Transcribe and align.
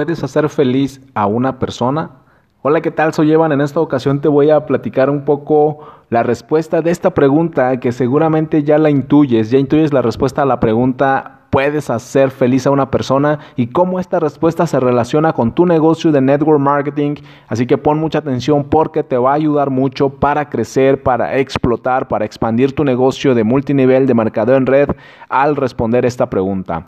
¿Puedes 0.00 0.24
hacer 0.24 0.48
feliz 0.48 1.02
a 1.12 1.26
una 1.26 1.58
persona? 1.58 2.22
Hola, 2.62 2.80
¿qué 2.80 2.90
tal? 2.90 3.12
Soy 3.12 3.30
Evan. 3.32 3.52
En 3.52 3.60
esta 3.60 3.80
ocasión 3.80 4.22
te 4.22 4.28
voy 4.28 4.48
a 4.48 4.64
platicar 4.64 5.10
un 5.10 5.26
poco 5.26 5.80
la 6.08 6.22
respuesta 6.22 6.80
de 6.80 6.90
esta 6.90 7.10
pregunta 7.10 7.78
que 7.80 7.92
seguramente 7.92 8.62
ya 8.62 8.78
la 8.78 8.88
intuyes. 8.88 9.50
Ya 9.50 9.58
intuyes 9.58 9.92
la 9.92 10.00
respuesta 10.00 10.40
a 10.40 10.46
la 10.46 10.58
pregunta 10.58 11.40
¿puedes 11.50 11.90
hacer 11.90 12.30
feliz 12.30 12.66
a 12.66 12.70
una 12.70 12.90
persona? 12.90 13.40
Y 13.56 13.66
cómo 13.66 14.00
esta 14.00 14.18
respuesta 14.20 14.66
se 14.66 14.80
relaciona 14.80 15.34
con 15.34 15.54
tu 15.54 15.66
negocio 15.66 16.12
de 16.12 16.22
network 16.22 16.60
marketing. 16.60 17.16
Así 17.46 17.66
que 17.66 17.76
pon 17.76 17.98
mucha 17.98 18.20
atención 18.20 18.64
porque 18.64 19.02
te 19.02 19.18
va 19.18 19.32
a 19.32 19.34
ayudar 19.34 19.68
mucho 19.68 20.08
para 20.08 20.48
crecer, 20.48 21.02
para 21.02 21.36
explotar, 21.36 22.08
para 22.08 22.24
expandir 22.24 22.74
tu 22.74 22.84
negocio 22.84 23.34
de 23.34 23.44
multinivel 23.44 24.06
de 24.06 24.14
mercadeo 24.14 24.56
en 24.56 24.64
red 24.64 24.88
al 25.28 25.56
responder 25.56 26.06
esta 26.06 26.30
pregunta. 26.30 26.86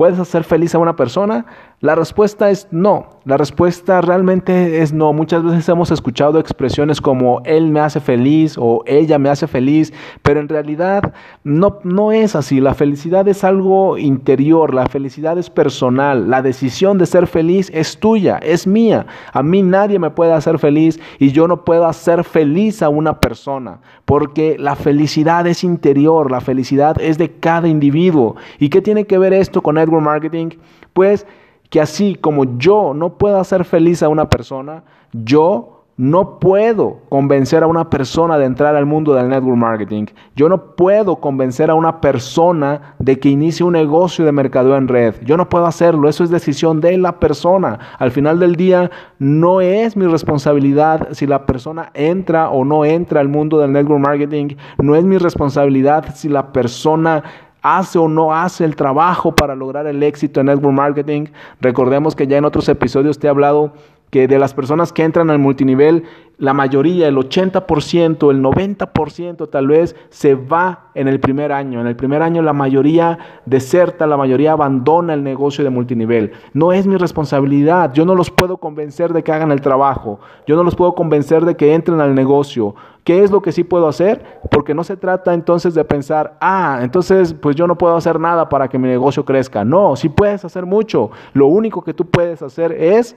¿Puedes 0.00 0.18
hacer 0.18 0.44
feliz 0.44 0.74
a 0.74 0.78
una 0.78 0.96
persona? 0.96 1.44
La 1.82 1.94
respuesta 1.94 2.50
es 2.50 2.68
no. 2.70 3.06
La 3.24 3.38
respuesta 3.38 4.02
realmente 4.02 4.82
es 4.82 4.92
no. 4.92 5.14
Muchas 5.14 5.42
veces 5.42 5.66
hemos 5.66 5.90
escuchado 5.90 6.38
expresiones 6.38 7.00
como 7.00 7.40
él 7.46 7.70
me 7.70 7.80
hace 7.80 8.00
feliz 8.00 8.56
o 8.58 8.82
ella 8.84 9.18
me 9.18 9.30
hace 9.30 9.46
feliz, 9.46 9.90
pero 10.20 10.40
en 10.40 10.50
realidad 10.50 11.14
no, 11.42 11.78
no 11.82 12.12
es 12.12 12.36
así. 12.36 12.60
La 12.60 12.74
felicidad 12.74 13.26
es 13.28 13.44
algo 13.44 13.96
interior, 13.96 14.74
la 14.74 14.84
felicidad 14.88 15.38
es 15.38 15.48
personal. 15.48 16.28
La 16.28 16.42
decisión 16.42 16.98
de 16.98 17.06
ser 17.06 17.26
feliz 17.26 17.70
es 17.72 17.98
tuya, 17.98 18.36
es 18.42 18.66
mía. 18.66 19.06
A 19.32 19.42
mí 19.42 19.62
nadie 19.62 19.98
me 19.98 20.10
puede 20.10 20.34
hacer 20.34 20.58
feliz 20.58 21.00
y 21.18 21.32
yo 21.32 21.48
no 21.48 21.64
puedo 21.64 21.86
hacer 21.86 22.24
feliz 22.24 22.82
a 22.82 22.90
una 22.90 23.20
persona, 23.20 23.80
porque 24.04 24.58
la 24.58 24.76
felicidad 24.76 25.46
es 25.46 25.64
interior, 25.64 26.30
la 26.30 26.42
felicidad 26.42 27.00
es 27.00 27.16
de 27.16 27.30
cada 27.30 27.68
individuo. 27.68 28.36
¿Y 28.58 28.68
qué 28.68 28.82
tiene 28.82 29.06
que 29.06 29.16
ver 29.16 29.32
esto 29.32 29.62
con 29.62 29.76
network 29.76 30.04
marketing? 30.04 30.50
Pues 30.92 31.26
que 31.70 31.80
así 31.80 32.16
como 32.16 32.58
yo 32.58 32.92
no 32.94 33.16
puedo 33.16 33.38
hacer 33.38 33.64
feliz 33.64 34.02
a 34.02 34.08
una 34.08 34.28
persona, 34.28 34.84
yo 35.12 35.80
no 36.00 36.38
puedo 36.38 37.00
convencer 37.10 37.62
a 37.62 37.66
una 37.66 37.90
persona 37.90 38.38
de 38.38 38.46
entrar 38.46 38.74
al 38.74 38.86
mundo 38.86 39.12
del 39.12 39.28
network 39.28 39.58
marketing. 39.58 40.06
Yo 40.34 40.48
no 40.48 40.74
puedo 40.74 41.16
convencer 41.16 41.70
a 41.70 41.74
una 41.74 42.00
persona 42.00 42.94
de 42.98 43.20
que 43.20 43.28
inicie 43.28 43.66
un 43.66 43.74
negocio 43.74 44.24
de 44.24 44.32
mercadeo 44.32 44.78
en 44.78 44.88
red. 44.88 45.16
Yo 45.26 45.36
no 45.36 45.50
puedo 45.50 45.66
hacerlo. 45.66 46.08
Eso 46.08 46.24
es 46.24 46.30
decisión 46.30 46.80
de 46.80 46.96
la 46.96 47.20
persona. 47.20 47.78
Al 47.98 48.12
final 48.12 48.38
del 48.38 48.56
día, 48.56 48.90
no 49.18 49.60
es 49.60 49.94
mi 49.94 50.06
responsabilidad 50.06 51.08
si 51.12 51.26
la 51.26 51.44
persona 51.44 51.90
entra 51.92 52.48
o 52.48 52.64
no 52.64 52.86
entra 52.86 53.20
al 53.20 53.28
mundo 53.28 53.58
del 53.58 53.72
network 53.72 54.00
marketing. 54.00 54.56
No 54.78 54.96
es 54.96 55.04
mi 55.04 55.18
responsabilidad 55.18 56.14
si 56.14 56.30
la 56.30 56.50
persona 56.50 57.49
hace 57.62 57.98
o 57.98 58.08
no 58.08 58.34
hace 58.34 58.64
el 58.64 58.76
trabajo 58.76 59.34
para 59.34 59.54
lograr 59.54 59.86
el 59.86 60.02
éxito 60.02 60.40
en 60.40 60.46
network 60.46 60.74
marketing. 60.74 61.26
Recordemos 61.60 62.14
que 62.14 62.26
ya 62.26 62.38
en 62.38 62.44
otros 62.44 62.68
episodios 62.68 63.18
te 63.18 63.26
he 63.26 63.30
hablado 63.30 63.72
que 64.10 64.26
de 64.26 64.38
las 64.38 64.54
personas 64.54 64.92
que 64.92 65.04
entran 65.04 65.30
al 65.30 65.38
multinivel, 65.38 66.04
la 66.36 66.54
mayoría, 66.54 67.06
el 67.06 67.16
80%, 67.16 68.30
el 68.30 68.42
90% 68.42 69.50
tal 69.50 69.68
vez 69.68 69.94
se 70.08 70.34
va 70.34 70.90
en 70.94 71.06
el 71.06 71.20
primer 71.20 71.52
año. 71.52 71.80
En 71.80 71.86
el 71.86 71.96
primer 71.96 72.22
año 72.22 72.42
la 72.42 72.52
mayoría 72.52 73.18
deserta, 73.44 74.06
la 74.06 74.16
mayoría 74.16 74.52
abandona 74.52 75.14
el 75.14 75.22
negocio 75.22 75.62
de 75.62 75.70
multinivel. 75.70 76.32
No 76.54 76.72
es 76.72 76.86
mi 76.86 76.96
responsabilidad. 76.96 77.92
Yo 77.92 78.04
no 78.04 78.14
los 78.14 78.30
puedo 78.30 78.56
convencer 78.56 79.12
de 79.12 79.22
que 79.22 79.32
hagan 79.32 79.52
el 79.52 79.60
trabajo. 79.60 80.18
Yo 80.46 80.56
no 80.56 80.64
los 80.64 80.74
puedo 80.74 80.94
convencer 80.94 81.44
de 81.44 81.56
que 81.56 81.74
entren 81.74 82.00
al 82.00 82.14
negocio. 82.14 82.74
¿Qué 83.04 83.22
es 83.22 83.30
lo 83.30 83.42
que 83.42 83.52
sí 83.52 83.62
puedo 83.62 83.86
hacer? 83.86 84.40
Porque 84.50 84.74
no 84.74 84.82
se 84.82 84.96
trata 84.96 85.34
entonces 85.34 85.74
de 85.74 85.84
pensar, 85.84 86.36
ah, 86.40 86.80
entonces 86.82 87.34
pues 87.34 87.54
yo 87.54 87.66
no 87.66 87.76
puedo 87.76 87.96
hacer 87.96 88.18
nada 88.18 88.48
para 88.48 88.68
que 88.68 88.78
mi 88.78 88.88
negocio 88.88 89.24
crezca. 89.24 89.64
No, 89.64 89.94
sí 89.94 90.08
puedes 90.08 90.44
hacer 90.44 90.64
mucho. 90.64 91.10
Lo 91.34 91.46
único 91.46 91.82
que 91.82 91.94
tú 91.94 92.06
puedes 92.06 92.42
hacer 92.42 92.72
es 92.72 93.16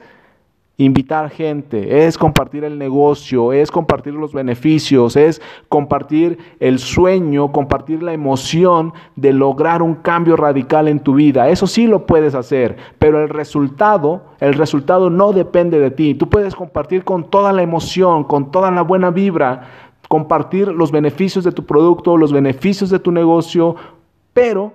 invitar 0.77 1.29
gente, 1.29 2.07
es 2.07 2.17
compartir 2.17 2.63
el 2.63 2.79
negocio, 2.79 3.53
es 3.53 3.69
compartir 3.69 4.13
los 4.13 4.33
beneficios, 4.33 5.15
es 5.15 5.39
compartir 5.69 6.39
el 6.59 6.79
sueño, 6.79 7.51
compartir 7.51 8.01
la 8.01 8.13
emoción 8.13 8.91
de 9.15 9.33
lograr 9.33 9.83
un 9.83 9.95
cambio 9.95 10.35
radical 10.35 10.87
en 10.87 10.99
tu 10.99 11.13
vida. 11.13 11.49
Eso 11.49 11.67
sí 11.67 11.85
lo 11.85 12.07
puedes 12.07 12.33
hacer, 12.33 12.77
pero 12.97 13.21
el 13.21 13.29
resultado, 13.29 14.23
el 14.39 14.55
resultado 14.55 15.11
no 15.11 15.31
depende 15.31 15.79
de 15.79 15.91
ti. 15.91 16.15
Tú 16.15 16.27
puedes 16.27 16.55
compartir 16.55 17.03
con 17.03 17.29
toda 17.29 17.53
la 17.53 17.61
emoción, 17.61 18.23
con 18.23 18.51
toda 18.51 18.71
la 18.71 18.81
buena 18.81 19.11
vibra, 19.11 19.69
compartir 20.09 20.69
los 20.69 20.91
beneficios 20.91 21.43
de 21.43 21.51
tu 21.51 21.65
producto, 21.65 22.17
los 22.17 22.33
beneficios 22.33 22.89
de 22.89 22.99
tu 22.99 23.11
negocio, 23.11 23.75
pero 24.33 24.73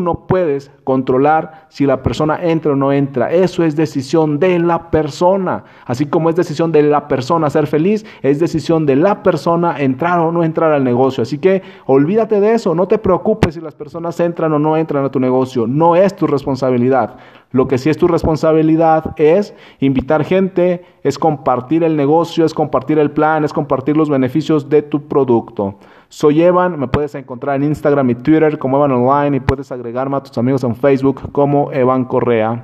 No 0.00 0.26
puedes 0.26 0.70
controlar 0.84 1.66
si 1.68 1.86
la 1.86 2.02
persona 2.02 2.42
entra 2.42 2.72
o 2.72 2.76
no 2.76 2.92
entra. 2.92 3.32
Eso 3.32 3.64
es 3.64 3.76
decisión 3.76 4.38
de 4.38 4.58
la 4.58 4.90
persona. 4.90 5.64
Así 5.86 6.06
como 6.06 6.30
es 6.30 6.36
decisión 6.36 6.72
de 6.72 6.82
la 6.82 7.08
persona 7.08 7.50
ser 7.50 7.66
feliz, 7.66 8.04
es 8.22 8.40
decisión 8.40 8.86
de 8.86 8.96
la 8.96 9.22
persona 9.22 9.80
entrar 9.80 10.18
o 10.20 10.32
no 10.32 10.42
entrar 10.42 10.72
al 10.72 10.84
negocio. 10.84 11.22
Así 11.22 11.38
que 11.38 11.62
olvídate 11.86 12.40
de 12.40 12.54
eso. 12.54 12.74
No 12.74 12.88
te 12.88 12.98
preocupes 12.98 13.54
si 13.54 13.60
las 13.60 13.74
personas 13.74 14.18
entran 14.20 14.52
o 14.52 14.58
no 14.58 14.76
entran 14.76 15.04
a 15.04 15.10
tu 15.10 15.20
negocio. 15.20 15.66
No 15.66 15.96
es 15.96 16.14
tu 16.16 16.26
responsabilidad. 16.26 17.16
Lo 17.52 17.66
que 17.66 17.78
sí 17.78 17.90
es 17.90 17.96
tu 17.96 18.06
responsabilidad 18.06 19.12
es 19.16 19.54
invitar 19.80 20.24
gente, 20.24 20.84
es 21.02 21.18
compartir 21.18 21.82
el 21.82 21.96
negocio, 21.96 22.44
es 22.44 22.54
compartir 22.54 22.98
el 22.98 23.10
plan, 23.10 23.44
es 23.44 23.52
compartir 23.52 23.96
los 23.96 24.08
beneficios 24.08 24.68
de 24.68 24.82
tu 24.82 25.02
producto. 25.08 25.74
Soy 26.08 26.42
Evan, 26.42 26.78
me 26.78 26.88
puedes 26.88 27.14
encontrar 27.14 27.56
en 27.56 27.64
Instagram 27.64 28.10
y 28.10 28.14
Twitter 28.16 28.58
como 28.58 28.76
Evan 28.78 28.92
Online 28.92 29.36
y 29.36 29.40
puedes 29.40 29.70
agregarme 29.72 30.16
a 30.16 30.22
tus 30.22 30.36
amigos 30.38 30.64
en 30.64 30.74
Facebook 30.74 31.30
como 31.32 31.70
Evan 31.72 32.04
Correa. 32.04 32.58